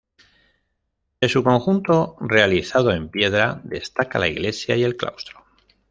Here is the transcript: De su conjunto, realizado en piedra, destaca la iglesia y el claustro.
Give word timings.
De 1.21 1.29
su 1.29 1.43
conjunto, 1.43 2.15
realizado 2.21 2.91
en 2.91 3.09
piedra, 3.09 3.61
destaca 3.63 4.17
la 4.17 4.29
iglesia 4.29 4.75
y 4.75 4.83
el 4.83 4.97
claustro. 4.97 5.45